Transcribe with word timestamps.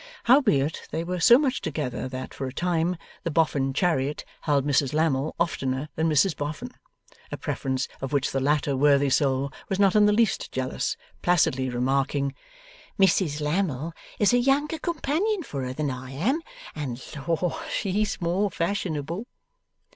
Howbeit, 0.23 0.87
they 0.89 1.03
were 1.03 1.19
so 1.19 1.37
much 1.37 1.61
together 1.61 2.09
that, 2.09 2.33
for 2.33 2.47
a 2.47 2.51
time, 2.51 2.97
the 3.21 3.29
Boffin 3.29 3.71
chariot 3.71 4.25
held 4.41 4.65
Mrs 4.65 4.95
Lammle 4.95 5.35
oftener 5.39 5.89
than 5.93 6.09
Mrs 6.09 6.35
Boffin: 6.35 6.71
a 7.31 7.37
preference 7.37 7.87
of 8.01 8.11
which 8.11 8.31
the 8.31 8.39
latter 8.39 8.75
worthy 8.75 9.11
soul 9.11 9.53
was 9.69 9.77
not 9.77 9.95
in 9.95 10.07
the 10.07 10.11
least 10.11 10.51
jealous, 10.51 10.97
placidly 11.21 11.69
remarking, 11.69 12.33
'Mrs 12.99 13.41
Lammle 13.41 13.93
is 14.17 14.33
a 14.33 14.39
younger 14.39 14.79
companion 14.79 15.43
for 15.43 15.61
her 15.65 15.73
than 15.73 15.91
I 15.91 16.09
am, 16.09 16.41
and 16.73 16.99
Lor! 17.27 17.59
she's 17.69 18.19
more 18.19 18.49
fashionable. 18.49 19.27